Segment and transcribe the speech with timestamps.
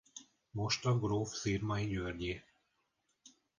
[0.51, 2.43] Most a gróf Szirmay Györgyé.